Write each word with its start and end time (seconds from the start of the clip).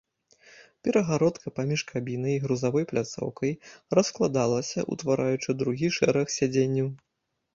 Перагародка 0.85 1.47
паміж 1.57 1.81
кабінай 1.91 2.33
і 2.37 2.39
грузавой 2.45 2.87
пляцоўкай 2.91 3.51
раскладалася, 3.99 4.85
утвараючы 4.95 5.49
другі 5.63 5.87
шэраг 5.99 6.27
сядзенняў. 6.37 6.87